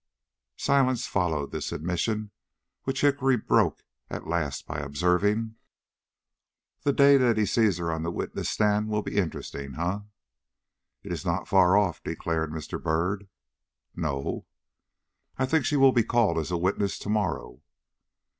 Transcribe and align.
Silence 0.57 1.05
followed 1.05 1.51
this 1.51 1.71
admission, 1.71 2.31
which 2.85 3.01
Hickory 3.01 3.37
broke 3.37 3.83
at 4.09 4.25
last 4.25 4.65
by 4.65 4.79
observing: 4.79 5.57
"The 6.81 6.91
day 6.91 7.17
that 7.17 7.45
sees 7.45 7.77
her 7.77 7.91
on 7.91 8.01
the 8.01 8.09
witness 8.09 8.49
stand 8.49 8.89
will 8.89 9.03
be 9.03 9.17
interesting, 9.17 9.75
eh?" 9.75 9.99
"It 11.03 11.11
is 11.11 11.23
not 11.23 11.47
far 11.47 11.77
off," 11.77 12.01
declared 12.03 12.49
Mr. 12.49 12.81
Byrd. 12.81 13.29
"No?" 13.95 14.47
"I 15.37 15.45
think 15.45 15.65
she 15.65 15.77
will 15.77 15.91
be 15.91 16.01
called 16.03 16.39
as 16.39 16.49
a 16.49 16.57
witness 16.57 16.97
to 16.97 17.09
morrow." 17.09 17.61